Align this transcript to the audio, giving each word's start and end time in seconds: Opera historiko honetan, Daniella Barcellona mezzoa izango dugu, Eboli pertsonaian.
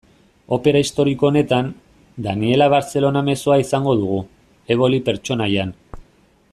Opera 0.55 0.79
historiko 0.83 1.27
honetan, 1.27 1.67
Daniella 2.27 2.69
Barcellona 2.75 3.23
mezzoa 3.29 3.61
izango 3.65 3.95
dugu, 4.01 4.19
Eboli 4.77 5.03
pertsonaian. 5.11 5.77